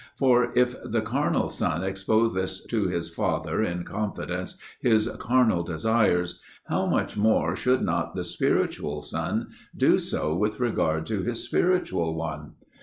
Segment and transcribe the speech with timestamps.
[0.17, 6.87] For, if the carnal son exposeth to his father, in confidence, his carnal desires, how
[6.87, 12.53] much more should not the spiritual son do so with regard to his spiritual one?